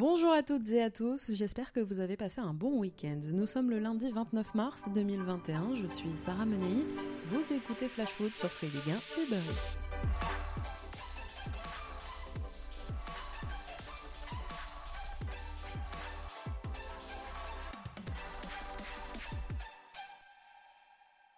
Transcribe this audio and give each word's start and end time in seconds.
Bonjour 0.00 0.32
à 0.32 0.42
toutes 0.42 0.66
et 0.70 0.80
à 0.82 0.88
tous, 0.90 1.30
j'espère 1.34 1.72
que 1.74 1.80
vous 1.80 2.00
avez 2.00 2.16
passé 2.16 2.40
un 2.40 2.54
bon 2.54 2.78
week-end. 2.78 3.20
Nous 3.34 3.46
sommes 3.46 3.68
le 3.68 3.78
lundi 3.78 4.10
29 4.10 4.54
mars 4.54 4.88
2021, 4.94 5.74
je 5.76 5.86
suis 5.88 6.16
Sarah 6.16 6.46
Menei, 6.46 6.86
vous 7.30 7.52
écoutez 7.52 7.86
Flash 7.86 8.08
Food 8.08 8.34
sur 8.34 8.48
Free 8.50 8.68
Ligue 8.68 8.94
1 9.18 9.22
Uber. 9.24 9.36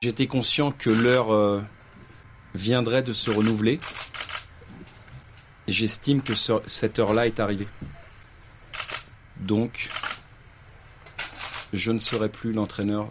J'étais 0.00 0.26
conscient 0.26 0.72
que 0.72 0.90
l'heure 0.90 1.32
euh, 1.32 1.62
viendrait 2.54 3.02
de 3.02 3.12
se 3.12 3.30
renouveler. 3.30 3.78
J'estime 5.68 6.22
que 6.22 6.34
ce- 6.34 6.60
cette 6.66 6.98
heure-là 6.98 7.26
est 7.26 7.38
arrivée. 7.38 7.68
Donc, 9.46 9.90
je 11.72 11.90
ne 11.90 11.98
serai 11.98 12.28
plus 12.28 12.52
l'entraîneur 12.52 13.08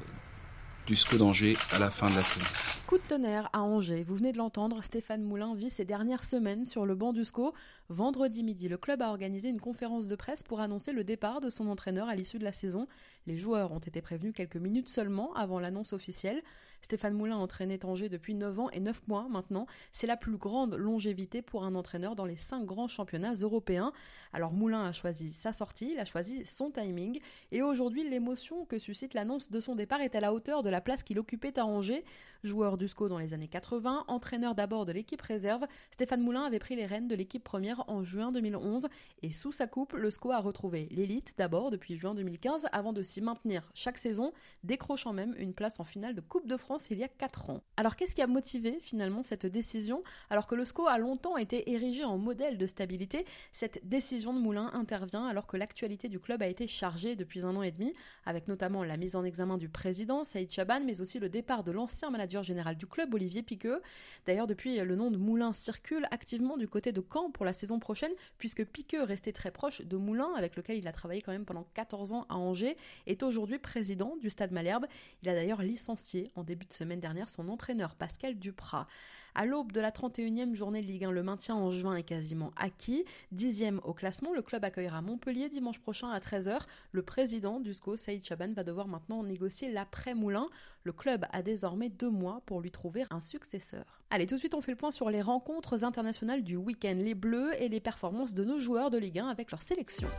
du 0.87 0.95
SCO 0.95 1.17
d'Angers 1.17 1.57
à 1.71 1.79
la 1.79 1.89
fin 1.89 2.09
de 2.09 2.15
la 2.15 2.23
saison. 2.23 2.45
Coup 2.87 2.97
de 2.97 3.03
tonnerre 3.03 3.49
à 3.53 3.61
Angers, 3.61 4.03
vous 4.03 4.15
venez 4.15 4.31
de 4.31 4.37
l'entendre, 4.37 4.83
Stéphane 4.83 5.23
Moulin 5.23 5.55
vit 5.55 5.69
ses 5.69 5.85
dernières 5.85 6.23
semaines 6.23 6.65
sur 6.65 6.85
le 6.85 6.95
banc 6.95 7.13
du 7.13 7.25
SCO. 7.25 7.53
Vendredi 7.89 8.43
midi, 8.43 8.69
le 8.69 8.77
club 8.77 9.01
a 9.01 9.09
organisé 9.09 9.49
une 9.49 9.59
conférence 9.59 10.07
de 10.07 10.15
presse 10.15 10.43
pour 10.43 10.61
annoncer 10.61 10.93
le 10.93 11.03
départ 11.03 11.41
de 11.41 11.49
son 11.49 11.67
entraîneur 11.67 12.07
à 12.07 12.15
l'issue 12.15 12.39
de 12.39 12.43
la 12.43 12.53
saison. 12.53 12.87
Les 13.27 13.37
joueurs 13.37 13.71
ont 13.71 13.79
été 13.79 14.01
prévenus 14.01 14.33
quelques 14.33 14.57
minutes 14.57 14.89
seulement 14.89 15.33
avant 15.35 15.59
l'annonce 15.59 15.93
officielle. 15.93 16.41
Stéphane 16.81 17.13
Moulin 17.13 17.37
entraînait 17.37 17.85
Angers 17.85 18.09
depuis 18.09 18.35
9 18.35 18.59
ans 18.59 18.69
et 18.71 18.79
9 18.79 19.07
mois 19.07 19.27
maintenant. 19.29 19.65
C'est 19.91 20.07
la 20.07 20.17
plus 20.17 20.37
grande 20.37 20.75
longévité 20.75 21.41
pour 21.41 21.63
un 21.63 21.75
entraîneur 21.75 22.15
dans 22.15 22.25
les 22.25 22.35
5 22.35 22.65
grands 22.65 22.87
championnats 22.87 23.33
européens. 23.33 23.93
Alors 24.33 24.51
Moulin 24.51 24.83
a 24.85 24.91
choisi 24.91 25.31
sa 25.31 25.53
sortie, 25.53 25.91
il 25.93 25.99
a 25.99 26.05
choisi 26.05 26.45
son 26.45 26.71
timing. 26.71 27.19
Et 27.51 27.61
aujourd'hui, 27.61 28.09
l'émotion 28.09 28.65
que 28.65 28.79
suscite 28.79 29.13
l'annonce 29.13 29.51
de 29.51 29.59
son 29.59 29.75
départ 29.75 30.01
est 30.01 30.15
à 30.15 30.19
la 30.19 30.33
hauteur 30.33 30.63
de 30.63 30.69
la 30.69 30.81
place 30.81 31.03
qu'il 31.03 31.19
occupait 31.19 31.59
à 31.59 31.65
Angers. 31.65 32.03
Joueur 32.43 32.77
du 32.77 32.87
SCO 32.87 33.07
dans 33.07 33.19
les 33.19 33.33
années 33.33 33.47
80, 33.47 34.05
entraîneur 34.07 34.55
d'abord 34.55 34.85
de 34.85 34.91
l'équipe 34.91 35.21
réserve, 35.21 35.67
Stéphane 35.91 36.21
Moulin 36.21 36.43
avait 36.43 36.57
pris 36.57 36.75
les 36.75 36.87
rênes 36.87 37.07
de 37.07 37.15
l'équipe 37.15 37.43
première 37.43 37.83
en 37.87 38.03
juin 38.03 38.31
2011 38.31 38.87
et 39.21 39.31
sous 39.31 39.51
sa 39.51 39.67
coupe, 39.67 39.93
le 39.93 40.09
SCO 40.09 40.31
a 40.31 40.39
retrouvé 40.39 40.87
l'élite 40.89 41.35
d'abord 41.37 41.69
depuis 41.69 41.97
juin 41.97 42.15
2015 42.15 42.67
avant 42.71 42.93
de 42.93 43.03
s'y 43.03 43.21
maintenir 43.21 43.69
chaque 43.75 43.99
saison, 43.99 44.33
décrochant 44.63 45.13
même 45.13 45.35
une 45.37 45.53
place 45.53 45.79
en 45.79 45.83
finale 45.83 46.15
de 46.15 46.21
Coupe 46.21 46.47
de 46.47 46.57
France 46.57 46.70
il 46.89 46.97
y 46.97 47.03
a 47.03 47.07
4 47.07 47.49
ans. 47.49 47.61
Alors 47.77 47.95
qu'est-ce 47.95 48.15
qui 48.15 48.21
a 48.21 48.27
motivé 48.27 48.79
finalement 48.81 49.23
cette 49.23 49.45
décision 49.45 50.03
Alors 50.29 50.47
que 50.47 50.55
le 50.55 50.65
SCO 50.65 50.87
a 50.87 50.97
longtemps 50.97 51.37
été 51.37 51.71
érigé 51.71 52.03
en 52.03 52.17
modèle 52.17 52.57
de 52.57 52.67
stabilité, 52.67 53.25
cette 53.51 53.87
décision 53.87 54.33
de 54.33 54.39
Moulin 54.39 54.69
intervient 54.73 55.25
alors 55.27 55.47
que 55.47 55.57
l'actualité 55.57 56.07
du 56.07 56.19
club 56.19 56.41
a 56.41 56.47
été 56.47 56.67
chargée 56.67 57.15
depuis 57.15 57.45
un 57.45 57.55
an 57.55 57.61
et 57.61 57.71
demi, 57.71 57.93
avec 58.25 58.47
notamment 58.47 58.83
la 58.83 58.97
mise 58.97 59.15
en 59.15 59.23
examen 59.23 59.57
du 59.57 59.69
président 59.69 60.23
Saïd 60.23 60.51
Chaban, 60.51 60.81
mais 60.85 61.01
aussi 61.01 61.19
le 61.19 61.29
départ 61.29 61.63
de 61.63 61.71
l'ancien 61.71 62.09
manager 62.09 62.43
général 62.43 62.77
du 62.77 62.87
club 62.87 63.13
Olivier 63.13 63.43
Piqueux. 63.43 63.81
D'ailleurs, 64.25 64.47
depuis, 64.47 64.77
le 64.79 64.95
nom 64.95 65.11
de 65.11 65.17
Moulin 65.17 65.53
circule 65.53 66.07
activement 66.11 66.57
du 66.57 66.67
côté 66.67 66.91
de 66.91 67.01
Caen 67.01 67.31
pour 67.31 67.45
la 67.45 67.53
saison 67.53 67.79
prochaine, 67.79 68.11
puisque 68.37 68.65
Piqueux, 68.65 69.03
resté 69.03 69.33
très 69.33 69.51
proche 69.51 69.81
de 69.81 69.97
Moulin, 69.97 70.33
avec 70.37 70.55
lequel 70.55 70.77
il 70.77 70.87
a 70.87 70.91
travaillé 70.91 71.21
quand 71.21 71.31
même 71.31 71.45
pendant 71.45 71.67
14 71.73 72.13
ans 72.13 72.25
à 72.29 72.35
Angers, 72.35 72.77
est 73.07 73.23
aujourd'hui 73.23 73.59
président 73.59 74.15
du 74.17 74.29
Stade 74.29 74.51
Malherbe. 74.51 74.85
Il 75.23 75.29
a 75.29 75.33
d'ailleurs 75.33 75.61
licencié 75.61 76.31
en 76.35 76.43
début 76.43 76.60
de 76.65 76.73
semaine 76.73 76.99
dernière 76.99 77.29
son 77.29 77.47
entraîneur 77.47 77.95
Pascal 77.95 78.37
Duprat. 78.37 78.87
À 79.33 79.45
l'aube 79.45 79.71
de 79.71 79.79
la 79.79 79.91
31e 79.91 80.55
journée 80.55 80.81
de 80.81 80.87
Ligue 80.87 81.05
1, 81.05 81.11
le 81.11 81.23
maintien 81.23 81.55
en 81.55 81.71
juin 81.71 81.95
est 81.95 82.03
quasiment 82.03 82.51
acquis. 82.57 83.05
Dixième 83.31 83.79
au 83.85 83.93
classement, 83.93 84.33
le 84.33 84.41
club 84.41 84.65
accueillera 84.65 85.01
Montpellier 85.01 85.47
dimanche 85.47 85.79
prochain 85.79 86.09
à 86.09 86.19
13h. 86.19 86.59
Le 86.91 87.01
président 87.01 87.61
du 87.61 87.73
SCO, 87.73 87.95
Saïd 87.95 88.25
Chaban, 88.25 88.51
va 88.53 88.65
devoir 88.65 88.89
maintenant 88.89 89.23
négocier 89.23 89.71
l'après-Moulin. 89.71 90.47
Le 90.83 90.91
club 90.91 91.25
a 91.31 91.41
désormais 91.41 91.89
deux 91.89 92.09
mois 92.09 92.41
pour 92.45 92.59
lui 92.59 92.71
trouver 92.71 93.05
un 93.09 93.21
successeur. 93.21 94.01
Allez, 94.09 94.25
tout 94.25 94.35
de 94.35 94.39
suite, 94.39 94.53
on 94.53 94.61
fait 94.61 94.71
le 94.71 94.77
point 94.77 94.91
sur 94.91 95.09
les 95.09 95.21
rencontres 95.21 95.85
internationales 95.85 96.43
du 96.43 96.57
week-end, 96.57 96.95
les 96.97 97.15
Bleus 97.15 97.53
et 97.61 97.69
les 97.69 97.79
performances 97.79 98.33
de 98.33 98.43
nos 98.43 98.59
joueurs 98.59 98.89
de 98.89 98.97
Ligue 98.97 99.19
1 99.19 99.27
avec 99.27 99.51
leur 99.51 99.61
sélection. 99.61 100.09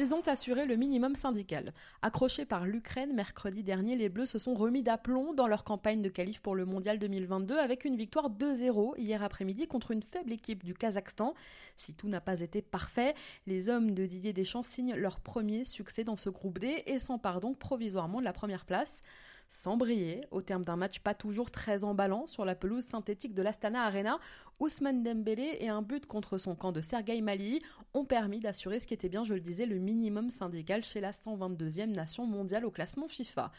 Ils 0.00 0.14
ont 0.14 0.26
assuré 0.28 0.64
le 0.64 0.76
minimum 0.76 1.14
syndical. 1.14 1.74
Accrochés 2.00 2.46
par 2.46 2.64
l'Ukraine 2.64 3.12
mercredi 3.12 3.62
dernier, 3.62 3.96
les 3.96 4.08
Bleus 4.08 4.24
se 4.24 4.38
sont 4.38 4.54
remis 4.54 4.82
d'aplomb 4.82 5.34
dans 5.34 5.46
leur 5.46 5.62
campagne 5.62 6.00
de 6.00 6.08
qualif 6.08 6.40
pour 6.40 6.54
le 6.54 6.64
Mondial 6.64 6.98
2022 6.98 7.58
avec 7.58 7.84
une 7.84 7.96
victoire 7.96 8.30
2-0 8.30 8.94
hier 8.96 9.22
après-midi 9.22 9.66
contre 9.66 9.90
une 9.90 10.02
faible 10.02 10.32
équipe 10.32 10.64
du 10.64 10.72
Kazakhstan. 10.72 11.34
Si 11.76 11.92
tout 11.92 12.08
n'a 12.08 12.22
pas 12.22 12.40
été 12.40 12.62
parfait, 12.62 13.14
les 13.46 13.68
hommes 13.68 13.90
de 13.90 14.06
Didier 14.06 14.32
Deschamps 14.32 14.62
signent 14.62 14.94
leur 14.94 15.20
premier 15.20 15.66
succès 15.66 16.02
dans 16.02 16.16
ce 16.16 16.30
groupe 16.30 16.58
D 16.58 16.82
et 16.86 16.98
s'emparent 16.98 17.40
donc 17.40 17.58
provisoirement 17.58 18.20
de 18.20 18.24
la 18.24 18.32
première 18.32 18.64
place 18.64 19.02
sans 19.50 19.76
briller, 19.76 20.22
au 20.30 20.42
terme 20.42 20.64
d'un 20.64 20.76
match 20.76 21.00
pas 21.00 21.12
toujours 21.12 21.50
très 21.50 21.82
emballant 21.82 22.28
sur 22.28 22.44
la 22.44 22.54
pelouse 22.54 22.84
synthétique 22.84 23.34
de 23.34 23.42
l'Astana 23.42 23.82
Arena, 23.82 24.20
Ousmane 24.60 25.02
Dembélé 25.02 25.56
et 25.58 25.68
un 25.68 25.82
but 25.82 26.06
contre 26.06 26.38
son 26.38 26.54
camp 26.54 26.70
de 26.70 26.80
Sergueï 26.80 27.20
Mali 27.20 27.60
ont 27.92 28.04
permis 28.04 28.38
d'assurer 28.38 28.78
ce 28.78 28.86
qui 28.86 28.94
était 28.94 29.08
bien, 29.08 29.24
je 29.24 29.34
le 29.34 29.40
disais, 29.40 29.66
le 29.66 29.78
minimum 29.78 30.30
syndical 30.30 30.84
chez 30.84 31.00
la 31.00 31.10
122e 31.10 31.86
nation 31.86 32.26
mondiale 32.26 32.64
au 32.64 32.70
classement 32.70 33.08
FIFA. 33.08 33.50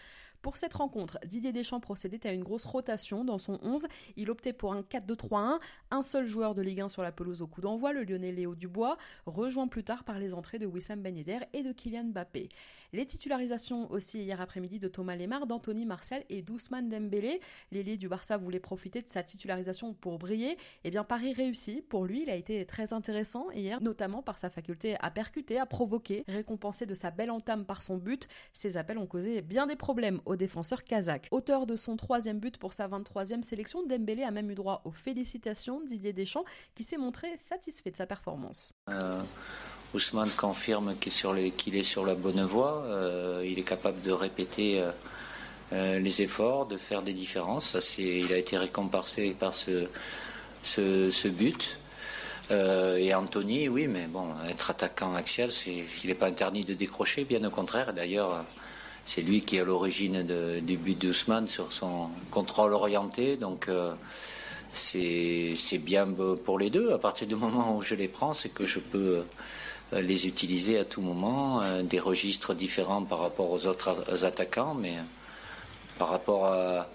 Pour 0.41 0.57
cette 0.57 0.73
rencontre, 0.73 1.19
Didier 1.25 1.51
Deschamps 1.51 1.81
procédait 1.81 2.25
à 2.25 2.33
une 2.33 2.43
grosse 2.43 2.65
rotation 2.65 3.23
dans 3.23 3.37
son 3.37 3.59
11. 3.61 3.85
Il 4.15 4.31
optait 4.31 4.53
pour 4.53 4.73
un 4.73 4.81
4-2-3-1, 4.81 5.59
un 5.91 6.01
seul 6.01 6.25
joueur 6.25 6.55
de 6.55 6.63
Ligue 6.63 6.81
1 6.81 6.89
sur 6.89 7.03
la 7.03 7.11
pelouse 7.11 7.43
au 7.43 7.47
coup 7.47 7.61
d'envoi, 7.61 7.93
le 7.93 8.03
lyonnais 8.03 8.31
Léo 8.31 8.55
Dubois, 8.55 8.97
rejoint 9.25 9.67
plus 9.67 9.83
tard 9.83 10.03
par 10.03 10.17
les 10.17 10.33
entrées 10.33 10.57
de 10.57 10.65
Wissam 10.65 11.01
Ben 11.01 11.15
et 11.17 11.63
de 11.63 11.71
Kylian 11.73 12.05
Mbappé. 12.05 12.49
Les 12.93 13.05
titularisations 13.05 13.89
aussi 13.89 14.19
hier 14.19 14.41
après-midi 14.41 14.77
de 14.77 14.89
Thomas 14.89 15.15
Lemar, 15.15 15.47
d'Anthony 15.47 15.85
Martial 15.85 16.25
et 16.29 16.41
d'Ousmane 16.41 16.89
Dembélé. 16.89 17.39
L'ailier 17.71 17.95
du 17.95 18.09
Barça 18.09 18.35
voulait 18.35 18.59
profiter 18.59 19.01
de 19.01 19.07
sa 19.07 19.23
titularisation 19.23 19.93
pour 19.93 20.19
briller. 20.19 20.57
Eh 20.83 20.91
bien, 20.91 21.05
Paris 21.05 21.31
réussit. 21.31 21.87
Pour 21.87 22.05
lui, 22.05 22.23
il 22.23 22.29
a 22.29 22.35
été 22.35 22.65
très 22.65 22.91
intéressant 22.91 23.49
hier, 23.51 23.81
notamment 23.81 24.21
par 24.21 24.37
sa 24.37 24.49
faculté 24.49 24.97
à 24.99 25.09
percuter, 25.09 25.57
à 25.57 25.65
provoquer, 25.65 26.25
récompensé 26.27 26.85
de 26.85 26.93
sa 26.93 27.11
belle 27.11 27.31
entame 27.31 27.63
par 27.63 27.81
son 27.81 27.95
but. 27.95 28.27
Ses 28.51 28.75
appels 28.75 28.97
ont 28.97 29.07
causé 29.07 29.41
bien 29.41 29.67
des 29.67 29.77
problèmes 29.77 30.19
au 30.25 30.35
défenseur 30.35 30.83
kazakh. 30.83 31.29
Auteur 31.31 31.67
de 31.67 31.77
son 31.77 31.95
troisième 31.95 32.39
but 32.39 32.57
pour 32.57 32.73
sa 32.73 32.89
23e 32.89 33.41
sélection, 33.41 33.85
Dembélé 33.85 34.23
a 34.23 34.31
même 34.31 34.51
eu 34.51 34.55
droit 34.55 34.81
aux 34.83 34.91
félicitations 34.91 35.79
de 35.79 35.87
Didier 35.87 36.11
Deschamps, 36.11 36.43
qui 36.75 36.83
s'est 36.83 36.97
montré 36.97 37.37
satisfait 37.37 37.91
de 37.91 37.95
sa 37.95 38.05
performance. 38.05 38.73
Euh, 38.89 39.21
Ousmane 39.93 40.29
confirme 40.29 40.95
qu'il 40.95 41.75
est, 41.75 41.83
sur 41.83 42.05
la 42.05 42.15
bonne 42.15 42.43
voie. 42.45 42.83
Euh, 42.85 43.45
il 43.45 43.59
est 43.59 43.63
capable 43.63 44.01
de 44.01 44.11
répéter 44.11 44.79
euh, 44.79 44.91
euh, 45.73 45.99
les 45.99 46.21
efforts, 46.21 46.65
de 46.65 46.77
faire 46.77 47.01
des 47.01 47.13
différences. 47.13 47.77
Ça, 47.77 48.01
il 48.01 48.31
a 48.31 48.37
été 48.37 48.57
récompensé 48.57 49.35
par 49.37 49.53
ce, 49.53 51.27
but. 51.27 51.77
Et 52.49 53.13
Anthony, 53.13 53.69
oui, 53.69 53.87
mais 53.87 54.07
bon, 54.07 54.27
être 54.49 54.71
attaquant 54.71 55.15
axial, 55.15 55.49
il 55.67 55.85
n'est 56.07 56.15
pas 56.15 56.27
interdit 56.27 56.65
de 56.65 56.73
décrocher, 56.73 57.23
bien 57.23 57.41
au 57.45 57.49
contraire. 57.49 57.93
D'ailleurs, 57.93 58.43
c'est 59.05 59.21
lui 59.21 59.41
qui 59.41 59.55
est 59.55 59.61
à 59.61 59.63
l'origine 59.63 60.23
du 60.61 60.75
but 60.75 60.97
d'Ousmane 60.99 61.47
sur 61.47 61.71
son 61.71 62.09
contrôle 62.29 62.73
orienté. 62.73 63.37
Donc, 63.37 63.69
c'est 64.73 65.55
bien 65.79 66.05
pour 66.43 66.59
les 66.59 66.69
deux. 66.69 66.91
À 66.91 66.97
partir 66.97 67.25
du 67.25 67.35
moment 67.35 67.77
où 67.77 67.81
je 67.81 67.95
les 67.95 68.09
prends, 68.09 68.33
c'est 68.33 68.49
que 68.49 68.65
je 68.65 68.79
peux 68.79 69.23
les 69.99 70.27
utiliser 70.27 70.77
à 70.77 70.85
tout 70.85 71.01
moment, 71.01 71.61
euh, 71.61 71.83
des 71.83 71.99
registres 71.99 72.53
différents 72.53 73.03
par 73.03 73.19
rapport 73.19 73.51
aux 73.51 73.67
autres 73.67 74.23
attaquants, 74.23 74.73
mais 74.73 74.91
euh, 74.91 75.01
par 75.97 76.09
rapport 76.09 76.45
à, 76.45 76.87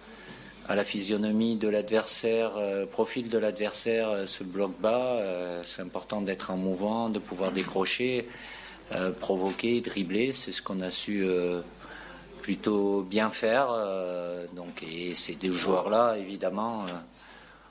la 0.68 0.82
physionomie 0.82 1.56
de 1.56 1.68
l'adversaire, 1.68 2.52
euh, 2.56 2.86
profil 2.86 3.28
de 3.28 3.38
l'adversaire, 3.38 4.08
euh, 4.08 4.26
ce 4.26 4.42
bloc 4.42 4.72
bas, 4.80 5.16
euh, 5.20 5.62
c'est 5.64 5.82
important 5.82 6.22
d'être 6.22 6.50
en 6.50 6.56
mouvement, 6.56 7.08
de 7.08 7.20
pouvoir 7.20 7.52
décrocher, 7.52 8.26
euh, 8.92 9.12
provoquer, 9.12 9.80
dribbler. 9.80 10.32
C'est 10.32 10.50
ce 10.50 10.62
qu'on 10.62 10.80
a 10.80 10.90
su 10.90 11.22
euh, 11.24 11.60
plutôt 12.42 13.02
bien 13.02 13.30
faire. 13.30 13.68
euh, 13.70 14.46
donc, 14.56 14.82
et 14.82 15.14
ces 15.14 15.34
deux 15.34 15.52
joueurs-là, 15.52 16.16
évidemment, 16.18 16.82
euh, 16.82 16.92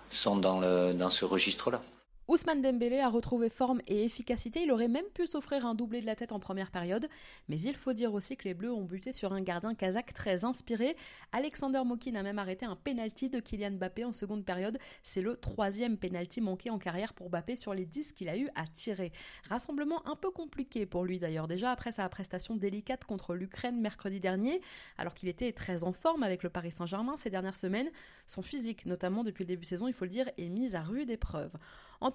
sont 0.10 0.38
dans 0.38 1.10
ce 1.10 1.25
registre-là. 1.25 1.81
Ousmane 2.27 2.63
Dembélé 2.63 3.01
a 3.01 3.10
retrouvé 3.10 3.50
forme 3.50 3.81
et 3.86 4.04
efficacité, 4.04 4.63
il 4.63 4.72
aurait 4.72 4.88
même 4.88 5.06
pu 5.13 5.27
s'offrir 5.27 5.63
un 5.63 5.75
doublé 5.75 6.01
de 6.01 6.07
la 6.07 6.16
tête 6.16 6.31
en 6.31 6.39
première 6.39 6.72
période, 6.72 7.07
mais 7.50 7.62
il 7.62 7.75
faut 7.75 7.94
dire 7.94 8.16
aussi 8.16 8.36
que 8.36 8.45
les 8.45 8.56
Bleus 8.56 8.74
ont 8.74 8.83
buté 8.83 9.13
sur 9.13 9.31
un 9.31 9.42
gardien 9.42 9.75
kazakh 9.75 10.12
très 10.12 10.44
inspiré. 10.44 10.98
Alexander 11.33 11.83
Mokin 11.86 12.16
a 12.16 12.24
même 12.24 12.39
arrêté 12.39 12.66
un 12.66 12.75
penalty 12.75 13.30
de 13.30 13.39
Kylian 13.39 13.74
Mbappé 13.74 14.06
en 14.06 14.12
seconde 14.12 14.44
période, 14.44 14.80
c'est 15.04 15.22
le 15.22 15.38
troisième 15.38 15.98
penalty 15.98 16.42
manqué 16.42 16.72
en 16.72 16.80
carrière 16.80 17.13
pour 17.13 17.30
Mbappé 17.30 17.57
sur 17.57 17.75
les 17.75 17.86
10 17.86 18.13
qu'il 18.13 18.28
a 18.28 18.38
eu 18.38 18.50
à 18.56 18.66
tirer. 18.66 19.12
Rassemblement 19.48 20.01
un 20.07 20.16
peu 20.16 20.31
compliqué 20.31 20.88
pour 20.88 21.06
lui 21.06 21.19
d'ailleurs, 21.19 21.48
déjà 21.48 21.69
après 21.69 21.92
sa 21.92 22.10
prestation 22.10 22.56
délicate 22.56 23.06
contre 23.06 23.36
l'Ukraine 23.36 23.80
mercredi 23.80 24.19
dernier, 24.19 24.62
alors 24.98 25.13
qu'il 25.13 25.30
était 25.30 25.51
très 25.51 25.83
en 25.83 25.94
forme 25.94 26.24
avec 26.24 26.42
le 26.42 26.50
Paris 26.50 26.71
Saint-Germain 26.71 27.18
ces 27.18 27.30
dernières 27.30 27.56
semaines, 27.56 27.92
son 28.25 28.42
physique 28.42 28.88
notamment 28.88 29.24
depuis 29.24 29.44
le 29.44 29.50
début 29.50 29.66
de 29.66 29.69
saison, 29.69 29.88
il 29.88 29.94
faut 29.94 30.06
le 30.06 30.12
dire, 30.12 30.28
est 30.39 30.50
mis 30.50 30.75
à 30.75 30.81
rude 30.81 31.12
épreuve. 31.12 31.51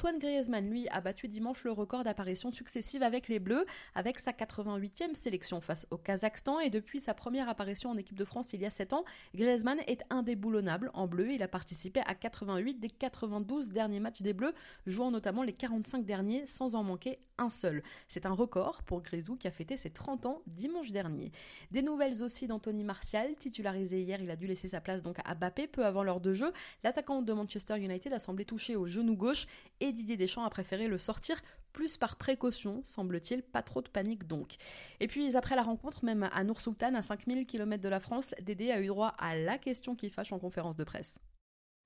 Antoine 0.00 0.18
Griezmann, 0.18 0.70
lui, 0.70 0.88
a 0.88 1.02
battu 1.02 1.28
dimanche 1.28 1.62
le 1.62 1.72
record 1.72 2.04
d'apparitions 2.04 2.50
successives 2.52 3.02
avec 3.02 3.28
les 3.28 3.38
Bleus, 3.38 3.66
avec 3.94 4.18
sa 4.18 4.32
88e 4.32 5.14
sélection 5.14 5.60
face 5.60 5.86
au 5.90 5.98
Kazakhstan. 5.98 6.58
Et 6.58 6.70
depuis 6.70 7.00
sa 7.00 7.12
première 7.12 7.50
apparition 7.50 7.90
en 7.90 7.98
équipe 7.98 8.16
de 8.16 8.24
France 8.24 8.54
il 8.54 8.62
y 8.62 8.64
a 8.64 8.70
7 8.70 8.94
ans, 8.94 9.04
Griezmann 9.34 9.78
est 9.86 10.02
indéboulonnable 10.08 10.90
en 10.94 11.06
bleu. 11.06 11.32
Il 11.32 11.42
a 11.42 11.48
participé 11.48 12.00
à 12.06 12.14
88 12.14 12.80
des 12.80 12.88
92 12.88 13.72
derniers 13.72 14.00
matchs 14.00 14.22
des 14.22 14.32
Bleus, 14.32 14.54
jouant 14.86 15.10
notamment 15.10 15.42
les 15.42 15.52
45 15.52 16.06
derniers 16.06 16.46
sans 16.46 16.76
en 16.76 16.82
manquer 16.82 17.18
un 17.36 17.50
seul. 17.50 17.82
C'est 18.08 18.26
un 18.26 18.32
record 18.32 18.82
pour 18.82 19.02
Grisou 19.02 19.36
qui 19.36 19.48
a 19.48 19.50
fêté 19.50 19.76
ses 19.76 19.90
30 19.90 20.26
ans 20.26 20.42
dimanche 20.46 20.92
dernier. 20.92 21.32
Des 21.70 21.82
nouvelles 21.82 22.22
aussi 22.22 22.46
d'Anthony 22.46 22.84
Martial, 22.84 23.34
titularisé 23.36 24.02
hier, 24.02 24.22
il 24.22 24.30
a 24.30 24.36
dû 24.36 24.46
laisser 24.46 24.68
sa 24.68 24.80
place 24.80 25.00
à 25.24 25.34
Bappé 25.34 25.66
peu 25.66 25.84
avant 25.84 26.02
l'heure 26.02 26.20
de 26.20 26.32
jeu. 26.32 26.52
L'attaquant 26.84 27.22
de 27.22 27.32
Manchester 27.32 27.78
United 27.78 28.12
a 28.12 28.18
semblé 28.18 28.44
touché 28.44 28.76
au 28.76 28.86
genou 28.86 29.16
gauche 29.16 29.46
et 29.80 29.89
Didier 29.92 30.16
Deschamps 30.16 30.44
a 30.44 30.50
préféré 30.50 30.88
le 30.88 30.98
sortir 30.98 31.40
plus 31.72 31.96
par 31.96 32.16
précaution, 32.16 32.82
semble-t-il, 32.84 33.42
pas 33.42 33.62
trop 33.62 33.82
de 33.82 33.88
panique 33.88 34.26
donc. 34.26 34.56
Et 34.98 35.06
puis 35.06 35.36
après 35.36 35.56
la 35.56 35.62
rencontre, 35.62 36.04
même 36.04 36.28
à 36.32 36.44
Nour 36.44 36.60
Sultan, 36.60 36.94
à 36.94 37.02
5000 37.02 37.46
km 37.46 37.82
de 37.82 37.88
la 37.88 38.00
France, 38.00 38.34
Dédé 38.42 38.70
a 38.72 38.80
eu 38.80 38.86
droit 38.86 39.14
à 39.18 39.36
la 39.36 39.58
question 39.58 39.94
qui 39.94 40.10
fâche 40.10 40.32
en 40.32 40.38
conférence 40.38 40.76
de 40.76 40.84
presse. 40.84 41.20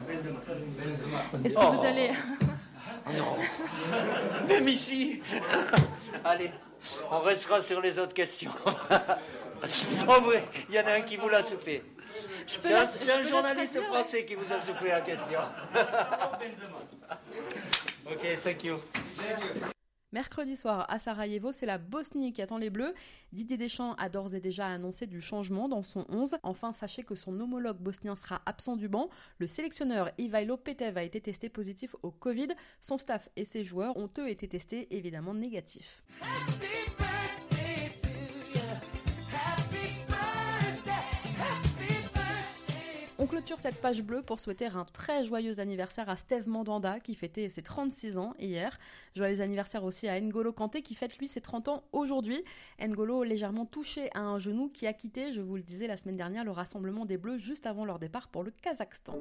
Est-ce 0.01 1.59
que 1.59 1.65
vous 1.65 1.81
oh. 1.81 1.87
allez... 1.87 2.11
non 3.07 3.37
Même 4.49 4.69
ici 4.69 5.23
Allez, 6.25 6.51
on 7.11 7.21
restera 7.21 7.63
sur 7.63 7.81
les 7.81 7.99
autres 7.99 8.15
questions. 8.15 8.51
oh 10.09 10.23
oui, 10.29 10.37
il 10.69 10.75
y 10.75 10.81
en 10.81 10.87
a 10.87 10.93
un 10.93 11.03
qui 11.03 11.17
vous 11.17 11.29
l'a 11.29 11.43
soufflé. 11.43 11.83
C'est 12.47 13.13
un, 13.13 13.23
journaliste 13.23 13.81
français 13.83 14.25
qui 14.25 14.35
vous 14.35 14.53
a 14.53 14.61
soufflé 14.61 14.91
la 14.91 15.01
question. 15.01 15.41
Ok, 18.07 18.37
thank 18.43 18.65
you. 18.65 18.77
Mercredi 20.15 20.55
soir 20.55 20.87
à 20.89 21.01
Sarajevo, 21.01 21.51
c'est 21.51 21.67
la 21.67 21.77
Bosnie 21.77 22.33
qui 22.33 22.41
attend 22.41 22.57
les 22.57 22.71
Bleus. 22.71 22.95
Didier 23.33 23.57
Deschamps 23.57 23.95
a 23.95 24.09
d'ores 24.09 24.37
et 24.37 24.41
déjà 24.41 24.69
annoncé 24.69 25.09
du 25.09 25.21
changement 25.21 25.69
dans 25.69 25.83
son 25.83 26.07
11. 26.09 26.37
Enfin, 26.45 26.73
sachez 26.73 27.03
que 27.03 27.17
son 27.17 27.41
homologue 27.41 27.79
bosnien 27.79 28.15
sera 28.15 28.41
absent 28.47 28.77
du 28.77 28.89
banc. 28.89 29.09
Le 29.41 29.49
sélectionneur 29.49 30.13
Ivailo 30.19 30.57
Petev 30.57 30.99
a 30.99 31.03
été 31.03 31.21
testé 31.21 31.49
positif 31.49 31.97
au 32.05 32.13
Covid. 32.13 32.51
Son 32.81 32.97
staff 32.97 33.29
et 33.35 33.45
ses 33.45 33.65
joueurs 33.65 33.97
ont 33.97 34.11
eux 34.19 34.29
été 34.29 34.47
testés 34.47 34.87
évidemment 34.95 35.35
négatifs. 35.35 36.05
On 43.25 43.27
clôture 43.27 43.59
cette 43.59 43.81
page 43.81 44.03
bleue 44.03 44.21
pour 44.21 44.39
souhaiter 44.39 44.67
un 44.67 44.85
très 44.85 45.25
joyeux 45.25 45.59
anniversaire 45.59 46.11
à 46.11 46.17
Steve 46.17 46.47
Mandanda 46.47 47.01
qui 47.01 47.15
fêtait 47.15 47.49
ses 47.49 47.63
36 47.63 48.19
ans 48.19 48.35
hier. 48.39 48.79
Joyeux 49.17 49.41
anniversaire 49.41 49.83
aussi 49.83 50.07
à 50.09 50.21
N'Golo 50.21 50.53
Kanté 50.53 50.83
qui 50.83 50.95
fête 50.95 51.17
lui 51.17 51.27
ses 51.27 51.41
30 51.41 51.69
ans 51.69 51.85
aujourd'hui. 51.93 52.45
N'Golo 52.79 53.25
légèrement 53.25 53.65
touché 53.65 54.11
à 54.13 54.21
un 54.21 54.39
genou 54.39 54.69
qui 54.69 54.87
a 54.87 54.93
quitté, 54.93 55.33
je 55.33 55.41
vous 55.41 55.57
le 55.57 55.63
disais 55.63 55.87
la 55.87 55.97
semaine 55.97 56.19
dernière, 56.19 56.45
le 56.45 56.51
rassemblement 56.51 57.07
des 57.07 57.17
Bleus 57.17 57.39
juste 57.39 57.65
avant 57.65 57.87
leur 57.87 57.99
départ 57.99 58.29
pour 58.29 58.43
le 58.43 58.51
Kazakhstan. 58.51 59.15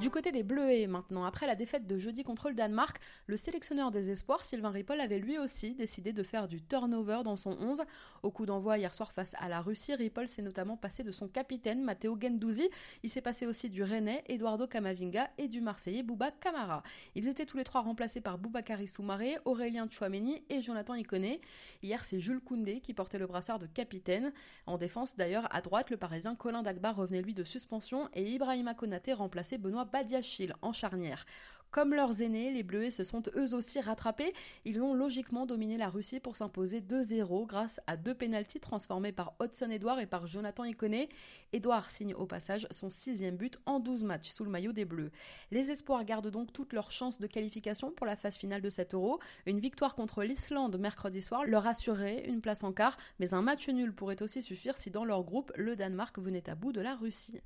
Du 0.00 0.10
côté 0.10 0.32
des 0.32 0.42
Bleuets 0.42 0.86
maintenant, 0.86 1.24
après 1.24 1.46
la 1.46 1.54
défaite 1.56 1.86
de 1.86 1.98
jeudi 1.98 2.24
contre 2.24 2.48
le 2.48 2.54
Danemark, 2.54 2.98
le 3.26 3.36
sélectionneur 3.36 3.90
des 3.90 4.10
espoirs, 4.10 4.40
Sylvain 4.40 4.70
Ripoll, 4.70 5.00
avait 5.00 5.18
lui 5.18 5.38
aussi 5.38 5.74
décidé 5.74 6.12
de 6.12 6.22
faire 6.22 6.48
du 6.48 6.62
turnover 6.62 7.20
dans 7.24 7.36
son 7.36 7.50
11. 7.50 7.82
Au 8.22 8.30
coup 8.30 8.46
d'envoi 8.46 8.78
hier 8.78 8.92
soir 8.92 9.12
face 9.12 9.36
à 9.38 9.48
la 9.48 9.60
Russie, 9.60 9.94
Ripoll 9.94 10.28
s'est 10.28 10.42
notamment 10.42 10.76
passé 10.78 11.04
de 11.04 11.12
son 11.12 11.28
capitaine 11.28 11.82
Matteo 11.82 12.18
Gendouzi. 12.20 12.53
Il 13.02 13.10
s'est 13.10 13.20
passé 13.20 13.46
aussi 13.46 13.70
du 13.70 13.82
Rennais 13.82 14.24
Eduardo 14.28 14.66
Camavinga 14.66 15.30
et 15.38 15.48
du 15.48 15.60
Marseillais 15.60 16.02
Bouba 16.02 16.30
Camara. 16.30 16.82
Ils 17.14 17.28
étaient 17.28 17.46
tous 17.46 17.56
les 17.56 17.64
trois 17.64 17.80
remplacés 17.80 18.20
par 18.20 18.38
Boubakari 18.38 18.88
Soumaré, 18.88 19.36
Aurélien 19.44 19.88
Chouameni 19.90 20.42
et 20.50 20.60
Jonathan 20.60 20.94
Iconé. 20.94 21.40
Hier, 21.82 22.04
c'est 22.04 22.20
Jules 22.20 22.40
Koundé 22.40 22.80
qui 22.80 22.94
portait 22.94 23.18
le 23.18 23.26
brassard 23.26 23.58
de 23.58 23.66
capitaine. 23.66 24.32
En 24.66 24.78
défense, 24.78 25.16
d'ailleurs, 25.16 25.48
à 25.54 25.60
droite, 25.60 25.90
le 25.90 25.96
Parisien 25.96 26.34
Colin 26.34 26.62
Dagba 26.62 26.92
revenait 26.92 27.22
lui 27.22 27.34
de 27.34 27.44
suspension 27.44 28.08
et 28.14 28.30
Ibrahima 28.30 28.74
Konaté 28.74 29.12
remplaçait 29.12 29.58
Benoît 29.58 29.84
Badiachil 29.84 30.54
en 30.62 30.72
charnière. 30.72 31.26
Comme 31.74 31.92
leurs 31.92 32.22
aînés, 32.22 32.52
les 32.52 32.62
Bleuets 32.62 32.92
se 32.92 33.02
sont 33.02 33.24
eux 33.34 33.52
aussi 33.52 33.80
rattrapés. 33.80 34.32
Ils 34.64 34.80
ont 34.80 34.94
logiquement 34.94 35.44
dominé 35.44 35.76
la 35.76 35.88
Russie 35.88 36.20
pour 36.20 36.36
s'imposer 36.36 36.80
2-0 36.80 37.48
grâce 37.48 37.80
à 37.88 37.96
deux 37.96 38.14
pénalties 38.14 38.60
transformés 38.60 39.10
par 39.10 39.32
Hudson 39.42 39.68
Edouard 39.70 39.98
et 39.98 40.06
par 40.06 40.28
Jonathan 40.28 40.62
Iconé. 40.62 41.08
Edouard 41.52 41.90
signe 41.90 42.14
au 42.14 42.26
passage 42.26 42.68
son 42.70 42.90
sixième 42.90 43.36
but 43.36 43.58
en 43.66 43.80
12 43.80 44.04
matchs 44.04 44.30
sous 44.30 44.44
le 44.44 44.50
maillot 44.50 44.70
des 44.70 44.84
Bleus. 44.84 45.10
Les 45.50 45.72
Espoirs 45.72 46.04
gardent 46.04 46.30
donc 46.30 46.52
toutes 46.52 46.74
leurs 46.74 46.92
chances 46.92 47.18
de 47.18 47.26
qualification 47.26 47.90
pour 47.90 48.06
la 48.06 48.14
phase 48.14 48.36
finale 48.36 48.62
de 48.62 48.70
cet 48.70 48.94
Euro. 48.94 49.18
Une 49.44 49.58
victoire 49.58 49.96
contre 49.96 50.22
l'Islande 50.22 50.78
mercredi 50.78 51.22
soir 51.22 51.42
leur 51.44 51.66
assurait 51.66 52.24
une 52.28 52.40
place 52.40 52.62
en 52.62 52.72
quart, 52.72 52.96
mais 53.18 53.34
un 53.34 53.42
match 53.42 53.68
nul 53.68 53.92
pourrait 53.92 54.22
aussi 54.22 54.42
suffire 54.42 54.76
si 54.76 54.92
dans 54.92 55.04
leur 55.04 55.24
groupe 55.24 55.50
le 55.56 55.74
Danemark 55.74 56.20
venait 56.20 56.48
à 56.48 56.54
bout 56.54 56.70
de 56.70 56.80
la 56.80 56.94
Russie. 56.94 57.40